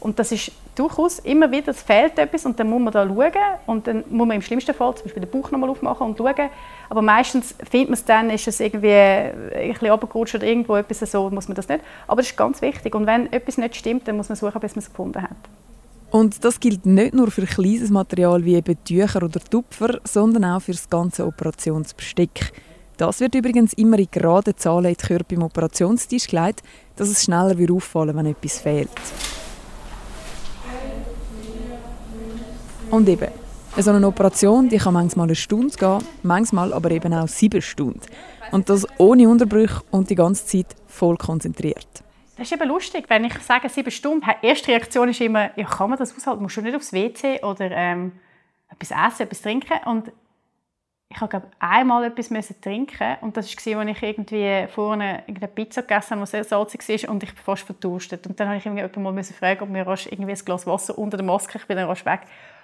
Und 0.00 0.18
das 0.18 0.32
ist 0.32 0.52
durchaus 0.74 1.18
immer 1.18 1.50
wieder, 1.50 1.72
es 1.72 1.82
fehlt 1.82 2.18
etwas 2.18 2.46
und 2.46 2.58
dann 2.58 2.70
muss 2.70 2.80
man 2.80 2.92
da 2.94 3.06
schauen 3.06 3.32
und 3.66 3.86
dann 3.86 4.04
muss 4.08 4.26
man 4.26 4.36
im 4.36 4.40
schlimmsten 4.40 4.74
Fall 4.74 4.94
zum 4.94 5.04
Beispiel 5.04 5.22
den 5.22 5.30
Bauch 5.30 5.50
nochmal 5.50 5.68
aufmachen 5.68 6.06
und 6.06 6.16
schauen. 6.16 6.48
Aber 6.88 7.02
meistens 7.02 7.54
findet 7.68 7.90
man 7.90 7.94
es 7.94 8.04
dann, 8.06 8.30
ist 8.30 8.48
es 8.48 8.60
irgendwie 8.60 8.90
ein 8.90 9.72
bisschen 9.72 9.90
runtergerutscht 9.90 10.36
oder 10.36 10.46
irgendwo 10.46 10.76
etwas 10.76 11.00
so, 11.10 11.28
muss 11.28 11.48
man 11.48 11.56
das 11.56 11.68
nicht. 11.68 11.82
Aber 12.06 12.22
das 12.22 12.30
ist 12.30 12.36
ganz 12.38 12.62
wichtig 12.62 12.94
und 12.94 13.06
wenn 13.06 13.30
etwas 13.30 13.58
nicht 13.58 13.76
stimmt, 13.76 14.08
dann 14.08 14.16
muss 14.16 14.30
man 14.30 14.36
suchen, 14.36 14.58
bis 14.60 14.74
man 14.74 14.82
es 14.82 14.88
gefunden 14.88 15.20
hat. 15.20 15.36
Und 16.10 16.42
das 16.42 16.58
gilt 16.58 16.86
nicht 16.86 17.12
nur 17.12 17.30
für 17.30 17.44
kleines 17.44 17.90
Material 17.90 18.42
wie 18.46 18.54
eben 18.54 18.82
Tücher 18.82 19.22
oder 19.22 19.38
Tupfer, 19.40 20.00
sondern 20.04 20.46
auch 20.46 20.62
für 20.62 20.72
das 20.72 20.88
ganze 20.88 21.26
Operationsbesteck. 21.26 22.52
Das 23.00 23.18
wird 23.18 23.34
übrigens 23.34 23.72
immer 23.72 23.98
in 23.98 24.08
gerade 24.10 24.54
Zahlen 24.54 24.84
in 24.84 24.94
die 24.94 25.06
Körper 25.06 25.34
im 25.34 25.42
Operationstisch 25.42 26.26
gelegt, 26.26 26.62
dass 26.96 27.08
es 27.08 27.24
schneller 27.24 27.56
auffallen 27.72 28.14
wenn 28.14 28.26
etwas 28.26 28.58
fehlt. 28.58 28.90
Und 32.90 33.08
eben, 33.08 33.30
so 33.78 33.90
eine 33.90 34.06
Operation 34.06 34.68
die 34.68 34.76
kann 34.76 34.92
manchmal 34.92 35.28
eine 35.28 35.34
Stunde 35.34 35.74
gehen, 35.74 36.04
manchmal 36.22 36.74
aber 36.74 36.90
eben 36.90 37.14
auch 37.14 37.26
sieben 37.26 37.62
Stunden. 37.62 38.02
Und 38.52 38.68
das 38.68 38.86
ohne 38.98 39.30
Unterbrüche 39.30 39.80
und 39.90 40.10
die 40.10 40.14
ganze 40.14 40.44
Zeit 40.44 40.76
voll 40.86 41.16
konzentriert. 41.16 41.88
Das 42.36 42.48
ist 42.48 42.52
eben 42.52 42.68
lustig, 42.68 43.06
wenn 43.08 43.24
ich 43.24 43.38
sage 43.38 43.70
sieben 43.70 43.90
Stunden. 43.90 44.26
Die 44.42 44.46
erste 44.46 44.68
Reaktion 44.68 45.08
ist 45.08 45.22
immer, 45.22 45.56
ja, 45.56 45.64
kann 45.64 45.88
man 45.88 45.98
das 45.98 46.14
aushalten? 46.14 46.42
Musst 46.42 46.58
du 46.58 46.60
nicht 46.60 46.76
aufs 46.76 46.92
WC 46.92 47.42
oder 47.44 47.70
ähm, 47.70 48.12
etwas 48.68 48.90
essen, 48.90 49.22
etwas 49.22 49.40
trinken? 49.40 49.78
Und 49.86 50.12
ich 51.12 51.20
habe 51.20 51.42
einmal 51.58 52.04
etwas 52.04 52.30
müssen 52.30 52.60
trinken 52.60 53.16
und 53.20 53.36
das 53.36 53.44
war, 53.66 53.80
als 53.80 53.90
ich 53.90 54.02
irgendwie 54.02 54.66
vorne 54.68 55.24
eine 55.26 55.48
Pizza 55.48 55.82
gegessen 55.82 56.12
habe, 56.12 56.20
die 56.24 56.30
sehr 56.30 56.44
salzig 56.44 56.88
war 56.88 57.10
und 57.10 57.22
ich 57.24 57.32
fast 57.32 57.64
verdurstet. 57.64 58.26
Und 58.28 58.38
dann 58.38 58.46
habe 58.46 58.58
ich 58.58 58.64
jemanden 58.64 59.02
mal 59.02 59.22
fragen, 59.24 59.62
ob 59.62 59.68
mir 59.70 59.84
irgendwie 59.86 60.32
ein 60.32 60.44
Glas 60.44 60.68
Wasser 60.68 60.96
unter 60.96 61.16
der 61.16 61.26
Maske, 61.26 61.58
ich 61.58 61.66
bin 61.66 61.76
dann 61.76 61.88
rasch 61.88 62.06
weg. 62.06 62.20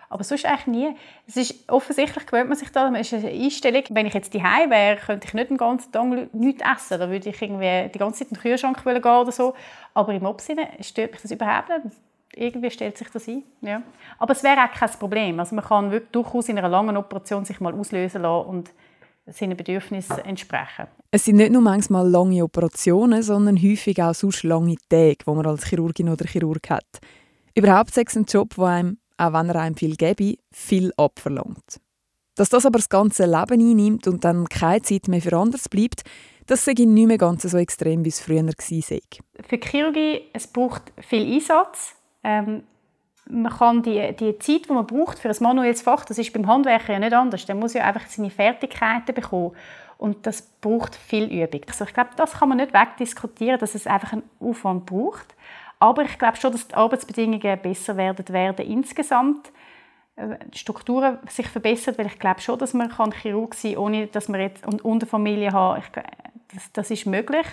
Aber 0.08 0.22
sonst 0.22 0.46
eigentlich 0.46 0.66
nie. 0.68 0.96
Es 1.26 1.36
ist, 1.36 1.68
offensichtlich 1.68 2.24
gewöhnt 2.26 2.48
man 2.48 2.56
sich 2.56 2.70
da. 2.70 2.88
Es 2.94 3.12
ist 3.12 3.24
eine 3.24 3.32
Einstellung. 3.32 3.82
Wenn 3.90 4.06
ich 4.06 4.14
jetzt 4.14 4.32
daheim 4.32 4.70
wäre, 4.70 4.96
könnte 4.98 5.26
ich 5.26 5.34
nicht 5.34 5.50
den 5.50 5.56
ganzen 5.56 5.90
Tag 5.90 6.32
nichts 6.32 6.62
essen. 6.62 7.00
Da 7.00 7.10
würde 7.10 7.28
ich 7.28 7.42
irgendwie 7.42 7.90
die 7.92 7.98
ganze 7.98 8.20
Zeit 8.20 8.28
in 8.28 8.34
den 8.34 8.42
Kühlschrank 8.42 8.84
gehen 8.84 8.96
oder 8.98 9.32
so. 9.32 9.54
Aber 9.94 10.14
im 10.14 10.24
Obsinne 10.24 10.68
stört 10.80 11.10
mich 11.10 11.22
das 11.22 11.32
überhaupt 11.32 11.68
nicht. 11.70 11.96
Irgendwie 12.36 12.70
stellt 12.70 12.98
sich 12.98 13.08
das 13.08 13.26
ein. 13.26 13.42
Ja. 13.62 13.82
Aber 14.18 14.32
es 14.32 14.42
wäre 14.42 14.62
auch 14.62 14.72
kein 14.72 14.90
Problem. 14.90 15.40
Also 15.40 15.54
man 15.54 15.64
kann 15.64 15.90
wirklich 15.90 16.12
durchaus 16.12 16.48
in 16.48 16.58
einer 16.58 16.68
langen 16.68 16.96
Operation 16.96 17.44
sich 17.44 17.58
mal 17.60 17.74
auslösen 17.74 18.22
lassen 18.22 18.48
und 18.48 18.70
seinen 19.26 19.56
Bedürfnissen 19.56 20.18
entsprechen. 20.18 20.86
Es 21.10 21.24
sind 21.24 21.36
nicht 21.36 21.50
nur 21.50 21.62
manchmal 21.62 22.08
lange 22.08 22.44
Operationen, 22.44 23.22
sondern 23.22 23.60
häufig 23.60 24.00
auch 24.00 24.14
sonst 24.14 24.44
lange 24.44 24.76
Tage, 24.88 25.16
die 25.26 25.30
man 25.30 25.46
als 25.46 25.64
Chirurgin 25.64 26.10
oder 26.10 26.26
Chirurg 26.26 26.70
hat. 26.70 26.86
Überhaupt 27.54 27.96
ist 27.96 28.10
es 28.10 28.16
ein 28.16 28.24
Job, 28.24 28.54
der 28.56 28.64
einem 28.66 28.98
auch 29.18 29.32
wenn 29.32 29.48
er 29.48 29.56
einem 29.56 29.76
viel 29.76 29.96
gebe, 29.96 30.36
viel 30.52 30.92
abverlangt. 30.96 31.80
Dass 32.34 32.50
das 32.50 32.66
aber 32.66 32.78
das 32.78 32.88
ganze 32.88 33.24
Leben 33.24 33.60
einnimmt 33.60 34.06
und 34.06 34.24
dann 34.24 34.46
keine 34.48 34.82
Zeit 34.82 35.08
mehr 35.08 35.22
für 35.22 35.36
anderes 35.36 35.68
bleibt, 35.68 36.02
das 36.46 36.66
ich 36.66 36.78
nicht 36.78 37.06
mehr 37.06 37.18
ganz 37.18 37.42
so 37.42 37.56
extrem, 37.56 38.04
wie 38.04 38.10
es 38.10 38.20
früher 38.20 38.46
war. 38.46 38.52
Für 38.52 39.58
die 39.58 39.68
Chirurgie 39.68 40.20
es 40.32 40.46
braucht 40.46 40.92
viel 41.00 41.34
Einsatz. 41.34 41.95
Ähm, 42.26 42.64
man 43.28 43.52
kann 43.52 43.82
die, 43.82 44.14
die 44.16 44.38
Zeit, 44.38 44.68
die 44.68 44.72
man 44.72 44.86
braucht 44.86 45.18
für 45.18 45.28
ein 45.28 45.36
manuelles 45.40 45.82
Fach, 45.82 46.04
das 46.04 46.18
ist 46.18 46.32
beim 46.32 46.46
Handwerker 46.46 46.92
ja 46.92 46.98
nicht 46.98 47.12
anders. 47.12 47.46
Der 47.46 47.54
muss 47.54 47.74
ja 47.74 47.84
einfach 47.84 48.06
seine 48.06 48.30
Fertigkeiten 48.30 49.14
bekommen. 49.14 49.52
Und 49.98 50.26
das 50.26 50.42
braucht 50.42 50.94
viel 50.94 51.24
Übung. 51.24 51.62
Also 51.68 51.84
ich 51.84 51.94
glaube, 51.94 52.10
das 52.16 52.32
kann 52.34 52.48
man 52.48 52.58
nicht 52.58 52.74
wegdiskutieren, 52.74 53.58
dass 53.58 53.74
es 53.74 53.86
einfach 53.86 54.12
einen 54.12 54.24
Aufwand 54.40 54.86
braucht. 54.86 55.34
Aber 55.78 56.02
ich 56.02 56.18
glaube 56.18 56.36
schon, 56.36 56.52
dass 56.52 56.68
die 56.68 56.74
Arbeitsbedingungen 56.74 57.60
besser 57.60 57.96
werden, 57.96 58.28
werden 58.28 58.66
insgesamt. 58.66 59.50
Äh, 60.16 60.36
die 60.52 60.58
Strukturen 60.58 61.18
sich 61.28 61.48
verbessern, 61.48 61.94
weil 61.98 62.06
ich 62.06 62.18
glaube 62.18 62.40
schon, 62.40 62.58
dass 62.58 62.74
man 62.74 62.92
Chirurg 63.12 63.54
sein 63.54 63.74
kann, 63.74 63.82
ohne 63.82 64.06
dass 64.08 64.28
man 64.28 64.40
jetzt 64.40 64.64
eine 64.66 65.06
Familie 65.06 65.52
hat. 65.52 65.78
Ich, 65.78 66.02
das, 66.54 66.72
das 66.72 66.90
ist 66.90 67.06
möglich. 67.06 67.46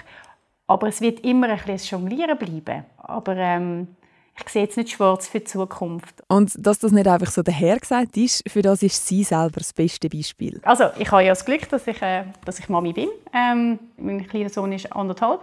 Aber 0.67 0.87
es 0.87 1.01
wird 1.01 1.21
immer 1.21 1.49
ein 1.49 1.59
bisschen 1.65 1.99
Jonglieren 1.99 2.37
bleiben. 2.37 2.85
Aber 2.97 3.35
ähm, 3.35 3.95
ich 4.35 4.49
sehe 4.49 4.63
jetzt 4.63 4.77
nicht 4.77 4.89
schwarz 4.89 5.27
für 5.27 5.39
die 5.39 5.45
Zukunft. 5.45 6.23
Und 6.27 6.53
dass 6.57 6.79
das 6.79 6.91
nicht 6.91 7.07
einfach 7.07 7.31
so 7.31 7.43
dahergesagt 7.43 8.17
ist, 8.17 8.43
für 8.49 8.61
das 8.61 8.81
ist 8.81 9.05
sie 9.07 9.23
selber 9.23 9.59
das 9.59 9.73
beste 9.73 10.09
Beispiel. 10.09 10.59
Also 10.63 10.85
ich 10.97 11.11
habe 11.11 11.23
ja 11.23 11.29
das 11.29 11.45
Glück, 11.45 11.69
dass 11.69 11.85
ich, 11.87 12.01
äh, 12.01 12.25
dass 12.45 12.59
ich 12.59 12.67
Mami 12.67 12.93
bin. 12.93 13.09
Ähm, 13.33 13.79
mein 13.97 14.27
kleiner 14.27 14.49
Sohn 14.49 14.71
ist 14.71 14.91
anderthalb. 14.91 15.41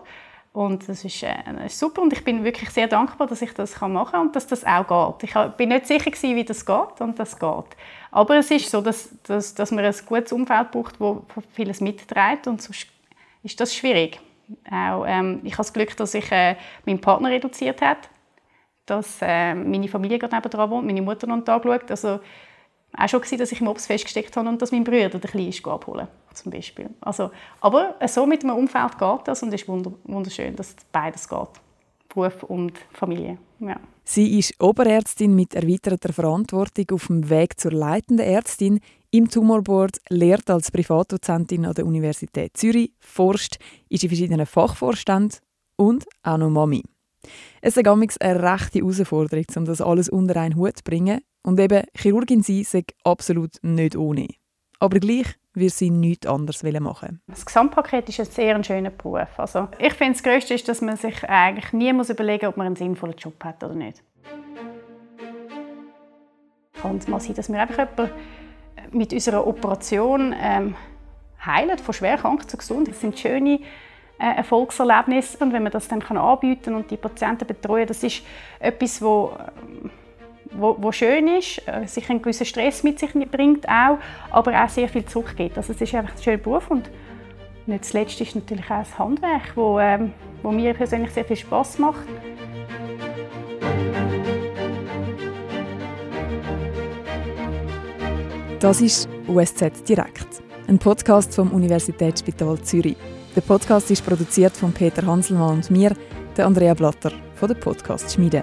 Und 0.52 0.88
das 0.88 1.04
ist, 1.04 1.22
äh, 1.22 1.34
ist, 1.64 1.78
super 1.78 2.02
und 2.02 2.12
ich 2.12 2.24
bin 2.24 2.42
wirklich 2.42 2.70
sehr 2.70 2.88
dankbar, 2.88 3.28
dass 3.28 3.40
ich 3.40 3.54
das 3.54 3.80
machen 3.80 4.10
kann 4.10 4.20
und 4.26 4.36
dass 4.36 4.48
das 4.48 4.64
auch 4.64 5.16
geht. 5.18 5.30
Ich 5.30 5.56
bin 5.56 5.68
nicht 5.68 5.86
sicher 5.86 6.10
gewesen, 6.10 6.34
wie 6.34 6.44
das 6.44 6.66
geht 6.66 7.00
und 7.00 7.18
das 7.20 7.38
geht. 7.38 7.76
Aber 8.10 8.36
es 8.36 8.50
ist 8.50 8.68
so, 8.68 8.80
dass, 8.80 9.10
dass, 9.22 9.54
dass 9.54 9.70
man 9.70 9.84
ein 9.84 9.94
gutes 10.06 10.32
Umfeld 10.32 10.72
braucht, 10.72 10.96
das 11.00 11.44
vieles 11.52 11.80
mitträgt 11.80 12.48
und 12.48 12.60
sonst 12.60 12.88
ist 13.44 13.60
das 13.60 13.72
schwierig. 13.72 14.18
Auch, 14.68 15.04
ähm, 15.06 15.40
ich 15.44 15.52
habe 15.52 15.58
das 15.58 15.72
Glück, 15.72 15.96
dass 15.96 16.14
ich 16.14 16.32
äh, 16.32 16.56
meinen 16.84 17.00
Partner 17.00 17.30
reduziert 17.30 17.80
habe, 17.80 18.00
dass 18.90 19.18
äh, 19.22 19.54
meine 19.54 19.88
Familie 19.88 20.18
gerade 20.18 20.36
nebenan 20.36 20.70
wohnt, 20.70 20.86
meine 20.86 21.02
Mutter 21.02 21.26
noch 21.26 21.44
da 21.44 21.60
schaut. 21.62 21.90
Also, 21.90 22.20
auch 22.96 23.08
schon 23.08 23.20
gewesen, 23.20 23.38
dass 23.38 23.52
ich 23.52 23.60
im 23.60 23.68
Obst 23.68 23.86
festgesteckt 23.86 24.36
habe 24.36 24.48
und 24.48 24.60
dass 24.60 24.72
mein 24.72 24.84
Bruder 24.84 25.08
den 25.08 25.20
Kleinen 25.20 25.54
abholen 25.64 26.08
zum 26.34 26.50
Beispiel. 26.50 26.90
Also, 27.00 27.30
aber 27.60 27.94
so 28.06 28.26
mit 28.26 28.42
einem 28.42 28.56
Umfeld 28.56 28.98
geht 28.98 29.20
das 29.28 29.42
und 29.42 29.54
es 29.54 29.62
ist 29.62 29.68
wunderschön, 29.68 30.56
dass 30.56 30.74
beides 30.92 31.28
geht. 31.28 31.48
Beruf 32.08 32.42
und 32.44 32.72
Familie. 32.92 33.38
Ja. 33.60 33.76
Sie 34.02 34.38
ist 34.38 34.60
Oberärztin 34.60 35.34
mit 35.36 35.54
erweiterter 35.54 36.12
Verantwortung 36.12 36.86
auf 36.92 37.06
dem 37.06 37.30
Weg 37.30 37.60
zur 37.60 37.70
leitenden 37.70 38.26
Ärztin 38.26 38.80
im 39.12 39.28
Tumorboard, 39.28 39.98
lehrt 40.08 40.50
als 40.50 40.70
Privatdozentin 40.70 41.66
an 41.66 41.74
der 41.74 41.86
Universität 41.86 42.56
Zürich, 42.56 42.92
forscht, 42.98 43.58
ist 43.88 44.02
in 44.02 44.08
verschiedenen 44.08 44.46
Fachvorständen 44.46 45.38
und 45.76 46.04
auch 46.22 46.38
noch 46.38 46.50
Mami. 46.50 46.82
Es 47.62 47.76
ist 47.76 47.86
eine 47.86 48.42
rechte 48.42 48.78
Herausforderung, 48.78 49.44
um 49.56 49.64
das 49.66 49.82
alles 49.82 50.08
unter 50.08 50.40
einen 50.40 50.56
Hut 50.56 50.78
zu 50.78 50.84
bringen. 50.84 51.20
Und 51.42 51.60
eben, 51.60 51.84
Chirurgin 51.94 52.42
sein 52.42 52.64
sei 52.64 52.84
absolut 53.04 53.56
nicht 53.62 53.96
ohne. 53.96 54.28
Aber 54.78 54.98
gleich 54.98 55.26
wir 55.52 55.68
sie 55.68 55.90
nichts 55.90 56.26
anderes 56.26 56.62
machen 56.62 57.20
Das 57.26 57.44
Gesamtpaket 57.44 58.08
ist 58.08 58.20
ein 58.20 58.26
sehr 58.26 58.64
schöner 58.64 58.90
Beruf. 58.90 59.28
Also 59.36 59.68
ich 59.78 59.92
finde, 59.92 60.12
das 60.14 60.22
Größte 60.22 60.54
ist, 60.54 60.68
dass 60.68 60.80
man 60.80 60.96
sich 60.96 61.28
eigentlich 61.28 61.72
nie 61.72 61.92
muss 61.92 62.08
überlegen 62.08 62.46
muss, 62.46 62.52
ob 62.52 62.56
man 62.56 62.66
einen 62.68 62.76
sinnvollen 62.76 63.16
Job 63.16 63.42
hat 63.44 63.62
oder 63.62 63.74
nicht. 63.74 64.02
Kann 66.80 66.96
es 66.96 67.08
mal 67.08 67.20
sein, 67.20 67.34
dass 67.34 67.50
wir 67.50 67.60
einfach 67.60 67.78
jemanden 67.78 68.10
mit 68.92 69.12
unserer 69.12 69.46
Operation 69.46 70.34
ähm, 70.40 70.76
heilen, 71.44 71.76
von 71.78 71.92
schwer 71.92 72.16
krank 72.16 72.48
zu 72.48 72.56
gesund. 72.56 72.88
Das 72.88 73.00
sind 73.00 73.18
schöne 73.18 73.60
äh, 74.20 74.36
Erfolgserlebnisse 74.36 75.38
und 75.38 75.52
wenn 75.52 75.62
man 75.62 75.72
das 75.72 75.88
dann 75.88 76.02
anbieten 76.02 76.74
und 76.74 76.90
die 76.90 76.96
Patienten 76.96 77.46
betreuen, 77.46 77.86
das 77.86 78.02
ist 78.02 78.22
etwas, 78.58 79.00
wo 79.00 79.32
ähm, 79.38 79.90
wo, 80.52 80.76
wo 80.78 80.92
schön 80.92 81.28
ist, 81.28 81.62
äh, 81.66 81.86
sich 81.86 82.08
einen 82.10 82.22
gewissen 82.22 82.46
Stress 82.46 82.82
mit 82.82 82.98
sich 82.98 83.12
bringt 83.30 83.68
auch, 83.68 83.98
aber 84.30 84.64
auch 84.64 84.68
sehr 84.68 84.88
viel 84.88 85.04
zurückgeht. 85.04 85.56
Also 85.56 85.72
es 85.72 85.80
ist 85.80 85.94
einfach 85.94 86.16
ein 86.16 86.22
schöner 86.22 86.38
Beruf 86.38 86.70
und 86.70 86.90
nicht 87.66 87.84
zuletzt 87.84 88.20
ist 88.20 88.34
natürlich 88.34 88.64
auch 88.64 88.78
das 88.78 88.98
Handwerk, 88.98 89.52
wo, 89.54 89.78
ähm, 89.78 90.12
wo 90.42 90.50
mir 90.50 90.74
persönlich 90.74 91.12
sehr 91.12 91.24
viel 91.24 91.36
Spaß 91.36 91.78
macht. 91.78 92.06
Das 98.58 98.80
ist 98.80 99.08
USZ 99.26 99.88
Direkt, 99.88 100.42
ein 100.68 100.78
Podcast 100.78 101.34
vom 101.34 101.50
Universitätsspital 101.52 102.60
Zürich. 102.60 102.96
Der 103.36 103.42
Podcast 103.42 103.88
ist 103.92 104.04
produziert 104.04 104.56
von 104.56 104.72
Peter 104.72 105.06
Hanselmann 105.06 105.58
und 105.58 105.70
mir, 105.70 105.94
der 106.36 106.46
Andrea 106.46 106.74
Blatter 106.74 107.12
von 107.36 107.46
der 107.48 107.54
Podcast 107.54 108.12
Schmiede. 108.12 108.42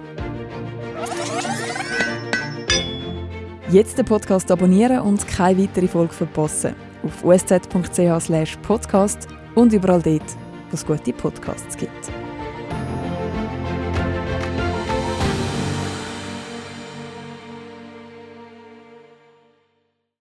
Jetzt 3.70 3.98
den 3.98 4.06
Podcast 4.06 4.50
abonnieren 4.50 5.02
und 5.02 5.28
keine 5.28 5.64
weitere 5.64 5.90
Folge 5.90 6.14
verpassen. 6.14 6.74
Auf 7.04 7.22
usz.ch/podcast 7.26 9.28
und 9.56 9.74
überall 9.74 10.02
dort, 10.02 10.38
wo 10.70 10.76
es 10.76 10.86
gute 10.86 11.12
Podcasts 11.12 11.76
gibt. 11.76 12.10